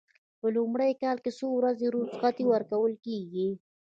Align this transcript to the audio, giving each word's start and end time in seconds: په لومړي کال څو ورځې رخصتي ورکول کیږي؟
په 0.39 0.47
لومړي 0.55 0.91
کال 1.01 1.17
څو 1.39 1.47
ورځې 1.57 1.87
رخصتي 1.95 2.43
ورکول 2.47 2.93
کیږي؟ 3.05 3.49